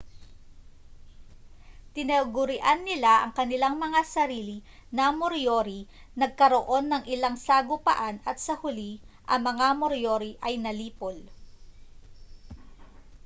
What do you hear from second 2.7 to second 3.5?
nila ang